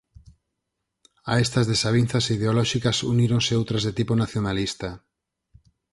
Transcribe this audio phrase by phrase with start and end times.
[1.31, 4.89] A estas desavinzas ideolóxicas uníronse outras de tipo nacionalista.